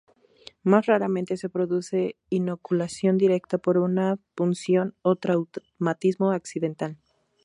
[0.63, 6.97] Más raramente se produce inoculación directa por una punción o traumatismo accidental.